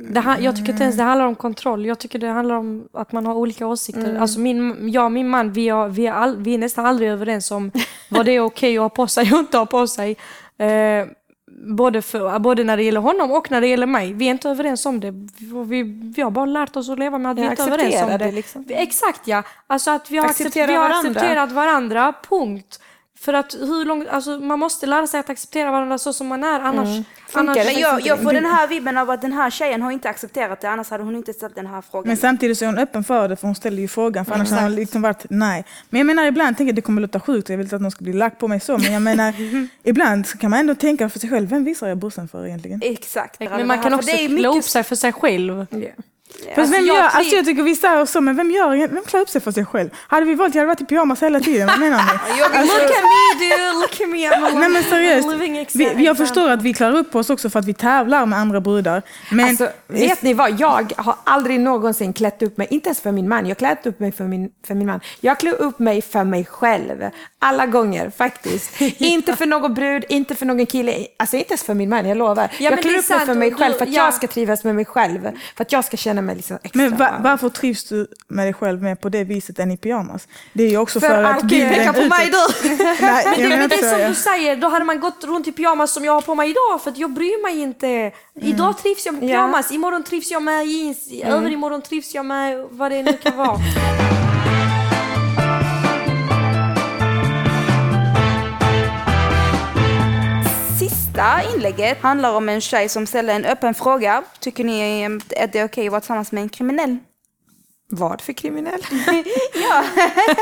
[0.00, 1.86] Det, jag tycker inte ens det handlar om kontroll.
[1.86, 4.18] Jag tycker det handlar om att man har olika åsikter.
[4.20, 7.10] Alltså min, jag och min man, vi, har, vi, är all, vi är nästan aldrig
[7.10, 7.72] överens om
[8.08, 10.16] vad det är okej att ha på sig och inte ha på sig.
[10.58, 11.06] Eh,
[11.66, 14.12] både, för, både när det gäller honom och när det gäller mig.
[14.12, 15.10] Vi är inte överens om det.
[15.66, 15.82] Vi,
[16.16, 18.18] vi, har bara lärt oss att leva med att vi inte är överens om det.
[18.18, 18.64] det, liksom.
[18.68, 19.42] Exakt ja.
[19.66, 21.10] Alltså att vi har, Acceptera acceptera vi har varandra.
[21.10, 22.80] accepterat varandra, punkt.
[23.20, 26.44] För att hur långt, alltså man måste lära sig att acceptera varandra så som man
[26.44, 27.04] är annars...
[27.32, 27.64] annars det?
[27.64, 30.60] Men jag, jag får den här vibben av att den här tjejen har inte accepterat
[30.60, 32.08] det, annars hade hon inte ställt den här frågan.
[32.08, 34.50] Men samtidigt så är hon öppen för det för hon ställer ju frågan för annars
[34.50, 35.64] hade hon liksom varit nej.
[35.90, 37.90] Men jag menar ibland tänker jag det kommer låta sjukt jag vill inte att någon
[37.90, 39.34] ska bli lack på mig så men jag menar
[39.82, 42.80] ibland så kan man ändå tänka för sig själv, vem visar jag brorsan för egentligen?
[42.84, 43.40] Exakt.
[43.40, 45.66] Men man kan också det är klä mycket- upp sig för sig själv.
[46.28, 48.88] Fast Alltså, vem jag gör, tri- alltså jag tycker vi säger så, men vem gör
[48.88, 49.90] vem klär upp sig för sig själv?
[50.08, 52.40] Hade vi valt, jag hade varit i pyjamas hela tiden, vad menar ni?
[52.40, 54.28] Look at me dude, look at me.
[54.30, 57.64] I'm Nej men seriöst, vi, jag förstår att vi klär upp oss också för att
[57.64, 59.02] vi tävlar med andra brudar.
[59.30, 60.60] Men Alltså, vet ni vad?
[60.60, 63.46] Jag har aldrig någonsin klätt upp mig, inte ens för min man.
[63.46, 65.00] Jag klätt upp mig för min, för min man.
[65.20, 67.10] Jag klär upp mig för mig själv.
[67.38, 68.80] Alla gånger faktiskt.
[68.98, 71.06] Inte för någon brud, inte för någon kille.
[71.16, 72.48] Alltså inte ens för min man, jag lovar.
[72.58, 74.04] Ja, jag klär är upp mig för mig själv för att ja.
[74.04, 75.30] jag ska trivas med mig själv.
[75.56, 78.52] För att jag ska känna mig liksom extra Men va, varför trivs du med dig
[78.54, 80.28] själv mer på det viset än i pyjamas?
[80.52, 82.68] Det är ju också för, För att att- Okej, bilden peka på mig du!
[83.00, 83.98] Nej, Men det är det så.
[83.98, 86.50] som du säger, då hade man gått runt i pyjamas som jag har på mig
[86.50, 88.12] idag för att jag bryr mig inte.
[88.40, 89.28] Idag trivs jag med Ja.
[89.28, 93.58] pyjamas, imorgon trivs jag med jeans, överimorgon trivs jag med vad det nu kan vara.
[100.78, 104.22] Sista inlägget handlar om en tjej som ställer en öppen fråga.
[104.40, 106.96] Tycker ni eh, att det är okej att vara tillsammans med en kriminell?
[107.90, 108.80] Vad för kriminell?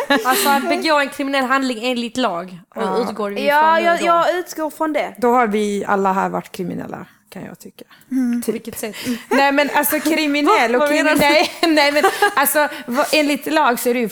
[0.25, 4.70] Alltså att begå en kriminell handling enligt lag och utgår vi Ja, jag, jag utgår
[4.70, 5.14] från det.
[5.18, 7.85] Då har vi alla här varit kriminella, kan jag tycka.
[8.46, 8.96] På vilket sätt?
[9.31, 11.46] Nej men alltså kriminell och kriminell.
[11.68, 12.05] Nej men
[12.37, 12.68] alltså
[13.12, 14.11] enligt lag så är det ju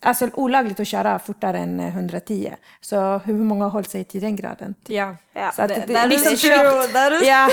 [0.00, 2.54] alltså, olagligt att köra fortare än eh, 110.
[2.80, 4.74] Så hur många har hållit sig till den graden?
[4.86, 5.16] Ja.
[5.38, 7.48] Ja, Så att det- det, där är liksom true, där Ja.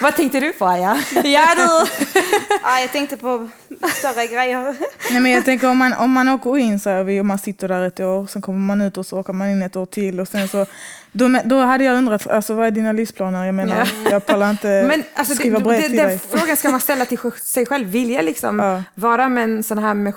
[0.00, 0.98] Vad tänkte du på Aja?
[1.24, 1.86] Ja du!
[2.62, 3.48] Ja, jag tänkte på
[3.94, 4.76] större grejer.
[5.10, 7.68] Nej, men jag tänker om man, om man åker in så här, och man sitter
[7.68, 10.20] där ett år, sen kommer man ut och så åker man in ett år till
[10.20, 10.66] och sen så
[11.12, 13.44] då, då hade jag undrat, alltså, vad är dina livsplaner?
[13.44, 16.20] Jag menar, jag pallar inte Men alltså, skriva brev till den dig.
[16.30, 17.88] frågan ska man ställa till sig själv.
[17.88, 18.82] Vill jag liksom Ja.
[18.94, 20.12] vara med en sån här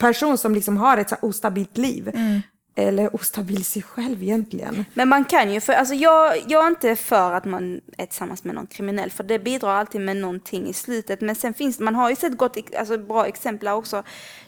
[0.00, 2.10] person som liksom har ett så ostabilt liv?
[2.74, 4.84] Eller ostabil sig själv egentligen?
[4.94, 8.44] Men man kan ju, för alltså jag, jag är inte för att man är tillsammans
[8.44, 11.20] med någon kriminell, för det bidrar alltid med någonting i slutet.
[11.20, 14.02] Men sen finns man har ju sett gott, alltså bra exempel också,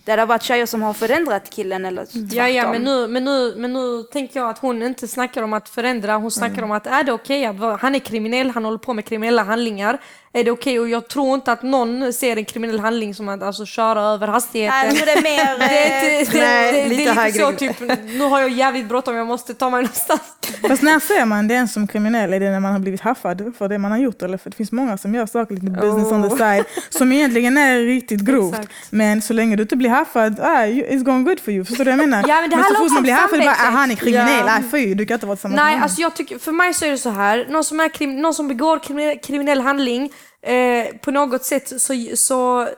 [0.04, 2.28] där det har varit tjejer som har förändrat killen eller tvärtom.
[2.32, 5.52] Ja, ja, men nu, men, nu, men nu tänker jag att hon inte snackar om
[5.52, 8.64] att förändra, hon snackar om att är det okej att vara, han är kriminell, han
[8.64, 9.98] håller på med kriminella handlingar.
[10.34, 10.80] Är det okej?
[10.80, 14.28] Och jag tror inte att någon ser en kriminell handling som att alltså, köra över
[14.28, 14.94] hastigheten.
[14.94, 15.58] Nej, det är mer...
[15.68, 18.50] det är, inte, det, Nej, det, det, lite är lite så typ, nu har jag
[18.50, 20.20] jävligt bråttom, jag måste ta mig någonstans.
[20.68, 22.32] Fast när ser man den som kriminell?
[22.32, 24.22] Är det när man har blivit haffad för det man har gjort?
[24.22, 27.58] Eller för det finns många som gör saker lite business on the side som egentligen
[27.58, 28.54] är riktigt grovt.
[28.54, 28.72] Exakt.
[28.90, 31.64] Men så länge du inte blir haffad, ah, it's going good for you.
[31.64, 32.24] Förstår du vad jag menar?
[32.28, 34.58] Ja, men det så handlar fort man blir haffad, bara, ah, han är kriminell, Ja.
[34.58, 35.82] ah, fy, du kan inte vara tillsammans med Nej, honom.
[35.82, 37.46] alltså jag tycker, för mig så är det så här.
[37.50, 41.94] Någon som, är krim, någon som begår kriminell, kriminell handling, eh, på något sätt så,
[42.14, 42.68] så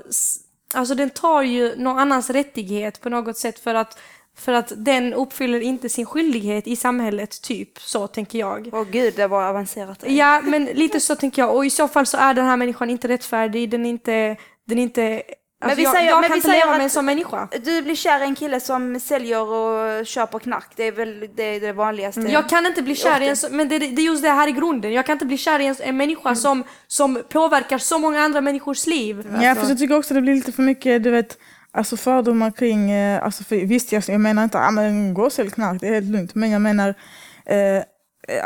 [0.74, 3.98] alltså den tar ju någon annans rättighet på något sätt för att,
[4.37, 7.79] för att den uppfyller inte sin skyldighet i samhället, typ.
[7.79, 8.70] Så tänker jag.
[8.72, 10.05] Åh gud, det var avancerat.
[10.07, 11.57] Ja, men lite så tänker jag.
[11.57, 14.79] Och i så fall så är den här människan inte rättfärdig, den är inte, den
[14.79, 15.22] är inte
[15.61, 17.05] Alltså vi jag, säger- jag men kan vi inte säger leva att- med en sån
[17.05, 17.49] människa.
[17.64, 20.67] Du blir kär i en kille som säljer och köper knark.
[20.77, 22.21] Det är väl det, är det vanligaste.
[22.21, 24.53] Jag kan inte bli kär i en men det, det är just det här i
[24.53, 24.93] grunden.
[24.93, 28.40] Jag kan inte bli kär i en, en människa som, som påverkar så många andra
[28.40, 29.27] människors liv.
[29.43, 31.38] Ja, för jag tycker också det blir lite för mycket, du vet,
[31.73, 35.33] alltså fördomar kring, eh, alltså för, visst jag, jag menar inte, ah, men gå och
[35.33, 36.88] sälj knark, det är helt lugnt, men jag menar,
[37.47, 37.83] eh,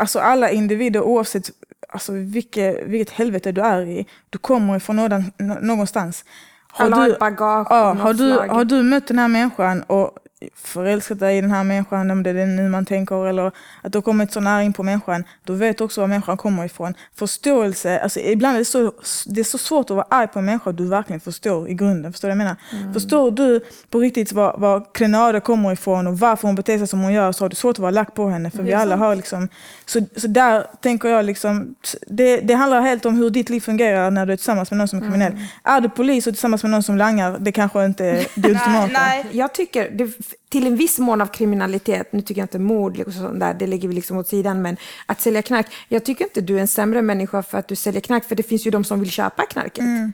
[0.00, 1.50] alltså alla individer oavsett
[1.88, 6.24] alltså, vilket, vilket helvete du är i, du kommer ifrån någon, nå- någonstans.
[6.72, 10.10] Har har du, ett bagage ja, har, du, har du mött den här människan och
[10.54, 13.46] förälskat dig i den här människan, om det är det nu man tänker, eller
[13.82, 16.36] att du har kommit så nära in på människan, då vet du också var människan
[16.36, 16.94] kommer ifrån.
[17.14, 18.92] Förståelse, alltså ibland är det så,
[19.26, 22.12] det är så svårt att vara arg på en människa du verkligen förstår i grunden.
[22.12, 22.56] Förstår du vad jag menar?
[22.82, 22.94] Mm.
[22.94, 27.00] Förstår du på riktigt var, var Klenada kommer ifrån och varför hon beter sig som
[27.00, 28.50] hon gör så har du svårt att vara lack på henne.
[28.50, 29.48] För vi alla har liksom,
[29.86, 31.74] så, så där tänker jag liksom,
[32.06, 34.88] det, det handlar helt om hur ditt liv fungerar när du är tillsammans med någon
[34.88, 35.32] som är kriminell.
[35.32, 35.44] Mm.
[35.64, 38.86] Är du polis och tillsammans med någon som langar, det kanske inte är det ultimata.
[38.86, 40.12] nej, Jag tycker, det,
[40.48, 43.66] till en viss mån av kriminalitet, nu tycker jag inte mord liksom sånt där, det
[43.66, 46.68] lägger vi liksom åt sidan, men att sälja knark, jag tycker inte du är en
[46.68, 49.46] sämre människa för att du säljer knark, för det finns ju de som vill köpa
[49.46, 49.78] knarket.
[49.78, 50.12] Mm.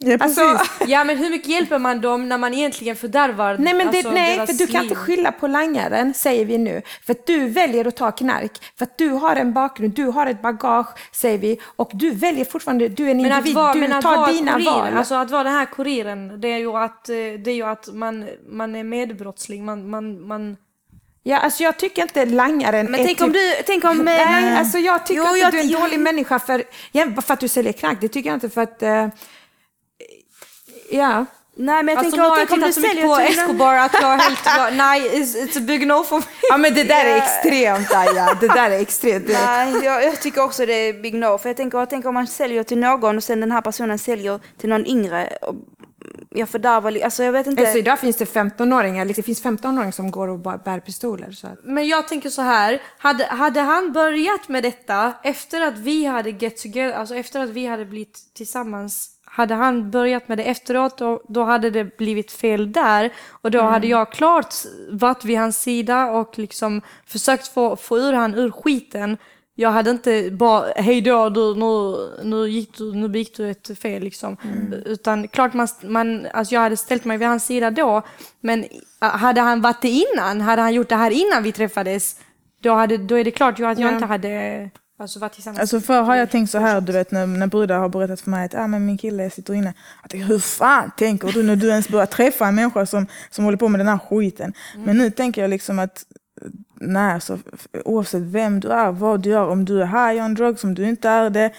[0.00, 0.38] Ja, precis.
[0.38, 3.96] Alltså, Ja men hur mycket hjälper man dem när man egentligen fördärvar nej, men det,
[3.98, 4.90] alltså, nej deras för du kan liv?
[4.90, 6.82] inte skylla på langaren, säger vi nu.
[7.06, 10.26] För att du väljer att ta knark, för att du har en bakgrund, du har
[10.26, 13.80] ett bagage, säger vi, och du väljer fortfarande, du är en Men individ, vara, du
[13.80, 14.88] men att tar vara dina kurir, val.
[14.96, 17.88] alltså att vara den här kuriren, det är ju att, eh, det är ju att
[17.94, 20.56] man, man är medbrottsling, man, man, man
[21.22, 23.98] Ja, alltså jag tycker inte langaren Men är tänk om typ- du, tänk om...
[24.04, 26.62] Nej, eh, alltså jag tycker Jo, inte jag- du är en jag- dålig människa för,
[26.92, 27.98] ja, för att du säljer knark.
[28.00, 28.82] Det tycker jag inte för att...
[28.82, 29.06] eh,
[30.90, 31.26] ja.
[31.60, 33.38] Nej men jag Alltså tänker, tänk om du tittat så mycket säljer på till...
[33.38, 36.24] Escobar att jag är helt, nej it's, it's a big no for me.
[36.48, 38.38] ja, men det där är extremt Aja.
[38.40, 39.28] Det där är extremt.
[39.28, 41.38] Nej, jag, jag tycker också det är big no.
[41.38, 43.98] För jag tänker, jag tänker om man säljer till någon och sen den här personen
[43.98, 45.38] säljer till någon yngre.
[45.42, 45.54] Och
[46.30, 47.62] jag fördärvar, alltså jag vet inte.
[47.62, 51.32] Alltså idag finns det 15-åringar, liksom, det finns 15-åringar som går och bär pistoler.
[51.32, 55.78] Så att, Men jag tänker så här, hade, hade han börjat med detta efter att
[55.78, 60.38] vi hade get together, alltså efter att vi hade blivit tillsammans, hade han börjat med
[60.38, 64.54] det efteråt då, då hade det blivit fel där och då hade jag klart
[64.90, 69.16] varit vid hans sida och liksom försökt få, få ur han ur skiten.
[69.54, 73.78] Jag hade inte bara, hej då, du, nu, nu, gick du, nu begick du ett
[73.78, 74.36] fel liksom.
[74.86, 78.02] Utan klart man, man, alltså jag hade ställt mig vid hans sida då.
[78.40, 78.64] Men
[79.02, 82.16] äh, hade han varit det innan, hade han gjort det här innan vi träffades,
[82.62, 83.94] då, hade, då är det klart ju att jag Ja.
[83.94, 85.60] inte hade alltså, varit tillsammans.
[85.60, 88.30] Alltså förr har jag tänkt så här, du vet när, när brudar har berättat för
[88.30, 89.74] mig att ah, men min kille sitter inne.
[90.02, 93.44] Jag tänker, hur fan tänker du när du ens börjar träffa en människa som, som
[93.44, 94.52] håller på med den här skiten?
[94.76, 96.04] Men nu tänker jag liksom att
[96.80, 97.38] nej, så,
[97.84, 100.88] oavsett vem du är, vad du gör, om du är high on drugs, om du
[100.88, 101.50] inte är det.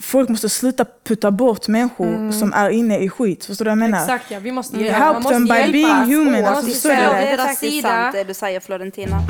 [0.00, 3.44] Folk måste sluta putta bort människor som är inne i skit.
[3.44, 4.00] Förstår du vad jag menar?
[4.02, 4.98] Exakt ja, vi måste hjälpa.
[4.98, 5.72] help Man måste them by hjälpa.
[5.72, 7.02] being human, Man alltså, måste så är det.
[7.02, 9.22] stå på det är sant det du säger Florentina.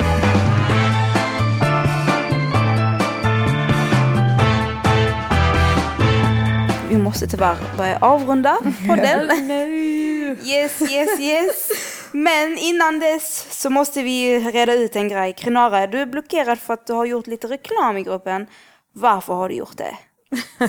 [7.07, 9.31] Måste tyvärr börja avrunda podden.
[10.43, 11.69] Yes, yes, yes.
[12.11, 15.33] Men innan dess så måste vi reda ut en grej.
[15.33, 18.47] Krenara, du är blockerad för att du har gjort lite reklam i gruppen.
[18.93, 19.97] Varför har du gjort det?
[20.59, 20.67] det,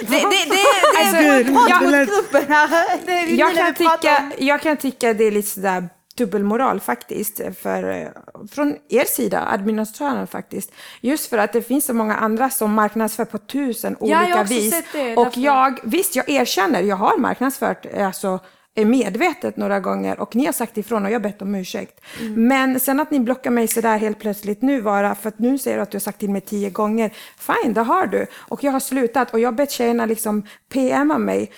[0.00, 0.64] det, det,
[1.12, 3.36] det är mot lät- gruppen här.
[3.38, 5.88] Jag, kan tycka, jag kan tycka det är lite sådär
[6.24, 8.08] dubbelmoral faktiskt, för, eh,
[8.50, 10.72] från er sida, administratören faktiskt.
[11.00, 14.40] Just för att det finns så många andra som marknadsför på tusen jag har olika
[14.40, 14.70] också vis.
[14.74, 18.38] sett det, och därför- jag, visst jag erkänner, jag har marknadsfört eh, alltså,
[18.76, 22.00] eh, medvetet några gånger och ni har sagt ifrån och jag har bett om ursäkt.
[22.20, 22.48] Mm.
[22.48, 25.76] Men sen att ni blockar mig sådär helt plötsligt nu bara för att nu säger
[25.76, 27.10] du att du har sagt till mig tio gånger.
[27.38, 28.26] Fine, det har du.
[28.48, 31.50] Och jag har slutat och jag har bett tjejerna liksom PMa mig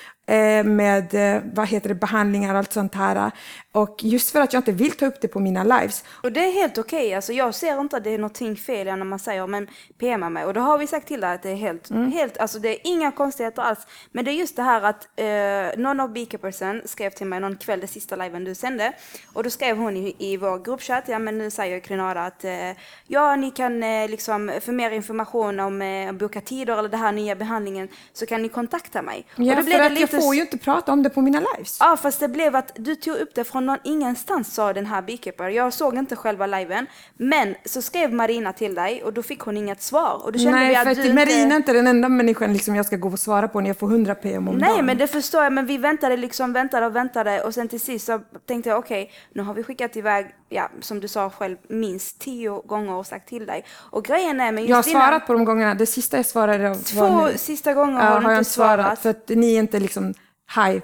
[0.64, 1.14] med
[1.54, 3.30] vad heter det, behandlingar och allt sånt här.
[3.72, 6.04] Och just för att jag inte vill ta upp det på mina lives.
[6.22, 7.14] Och det är helt okej.
[7.14, 10.44] Alltså, jag ser inte att det är någonting fel när man säger men PMa mig.
[10.44, 12.78] Och då har vi sagt till dig att det är helt, helt, alltså det är
[12.84, 13.86] inga konstigheter alls.
[14.10, 17.56] Men det är just det här att eh, någon av beekeepersen skrev till mig någon
[17.56, 18.92] kväll, det sista liven du sände.
[19.32, 22.70] Och då skrev hon i, i vår gruppchatt, ja men nu säger Krenada att eh,
[23.06, 27.12] ja ni kan eh, liksom för mer information om eh, boka tider eller den här
[27.12, 29.26] nya behandlingen så kan ni kontakta mig.
[29.36, 31.10] Ja, och då för blev det att jag lite får ju inte prata om det
[31.10, 31.76] på mina lives.
[31.80, 34.86] Ja, fast det blev att du tog upp det från från någon ingenstans sa den
[34.86, 39.22] här beekeeper, jag såg inte själva liven, men så skrev Marina till dig och då
[39.22, 40.20] fick hon inget svar.
[40.24, 41.56] Och då kände vi Nej, att för du att Marina är inte...
[41.56, 44.14] inte den enda människan liksom jag ska gå och svara på när jag får 100
[44.14, 44.86] PM om Nej dagen.
[44.86, 48.06] men det förstår jag, men vi väntade liksom, väntade och väntade och sen till sist
[48.06, 52.20] så tänkte jag okej, nu har vi skickat iväg, ja som du sa själv, minst
[52.20, 53.64] tio gånger och sagt till dig.
[53.90, 55.74] Och grejen är med just Jag har dina- svarat på de gångerna.
[55.74, 57.38] Det sista jag svarade var Två nu.
[57.38, 58.98] sista gånger Ja, har du jag inte svarat.
[58.98, 60.14] För att ni är inte liksom
[60.56, 60.82] high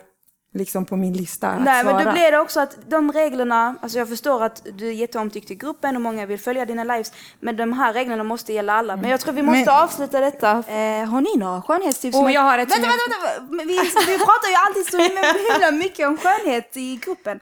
[0.54, 1.96] liksom på min lista att Nej, svara.
[1.96, 5.50] men då blir det också att de reglerna, alltså jag förstår att du är jätteomtyckt
[5.50, 8.96] i gruppen och många vill följa dina lives, men de här reglerna måste gälla alla.
[8.96, 10.50] Men jag tror vi måste Men- avsluta detta.
[10.50, 12.16] Eh, har ni några skönhetstips?
[12.16, 13.04] Som- jag har ett Vänta, vänta,
[13.48, 13.64] vänta!
[13.64, 13.74] Vi,
[14.06, 17.40] vi pratar ju alltid så himla mycket om skönhet i gruppen.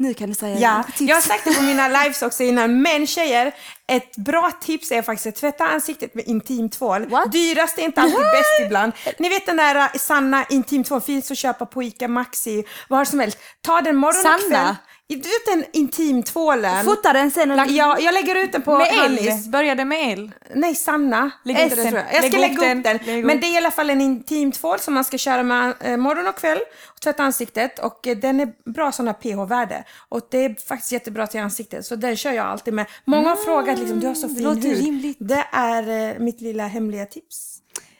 [0.00, 1.00] Nu kan du säga Ja, tips.
[1.00, 3.54] jag har sagt det på mina lives också innan, men tjejer,
[3.92, 7.06] ett bra tips är faktiskt att tvätta ansiktet med intimtvål.
[7.08, 7.32] What?
[7.32, 8.92] Dyrast är inte alltid bäst ibland.
[9.18, 13.38] Ni vet den där sanna intimtvål, finns att köpa på ICA Maxi, var som helst.
[13.60, 14.64] Ta den morgon och Sanna?
[14.64, 14.74] kväll.
[15.16, 16.84] Du vet den intimtvålen?
[16.84, 17.50] Fota den sen.
[17.50, 17.66] Och...
[17.68, 19.26] Ja, jag lägger ut den på Med Hannis.
[19.46, 19.50] el?
[19.50, 20.32] Började med el?
[20.54, 21.30] Nej, Sanna.
[21.44, 21.86] Lägg Inte den.
[21.88, 22.14] tror jag.
[22.14, 22.98] jag ska Lägg lägga upp upp den.
[22.98, 22.98] den.
[23.06, 25.96] Lägg Men det är i alla fall en intimtvål som man ska köra med eh,
[25.96, 26.58] morgon och kväll
[26.94, 27.78] och tvätta ansiktet.
[27.78, 29.84] Och eh, den är bra sådana pH-värde.
[30.08, 31.86] Och det är faktiskt jättebra till ansiktet.
[31.86, 32.86] Så den kör jag alltid med.
[33.04, 34.84] Många har frågat liksom, du har så fin låter hud.
[34.84, 35.16] rimligt.
[35.20, 37.56] Det är eh, mitt lilla hemliga tips.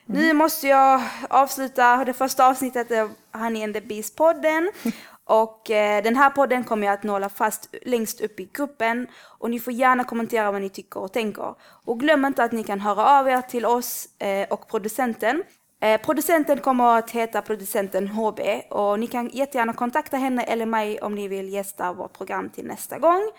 [0.06, 3.10] Nu måste jag avsluta det första avsnittet av
[3.42, 4.68] Honey and the Beast-podden.
[5.30, 9.06] Och eh, den här podden kommer jag att nåla fast längst upp i gruppen.
[9.38, 11.54] Och ni får gärna kommentera vad ni tycker och tänker.
[11.84, 15.42] Och glöm inte att ni kan höra av er till oss eh, och producenten.
[15.82, 18.40] Eh, producenten kommer att heta producenten HB
[18.70, 22.66] och ni kan jättegärna kontakta henne eller mig om ni vill gästa vårt program till
[22.66, 23.30] nästa gång.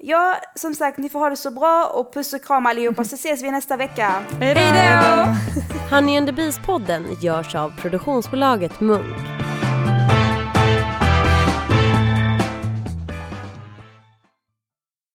[0.00, 3.14] Ja, som sagt, ni får ha det så bra och puss och kram allihopa så
[3.14, 4.22] ses vi nästa vecka.
[4.40, 5.96] Hej då!
[5.96, 9.45] Honey and the Beast-podden görs av produktionsbolaget Munk.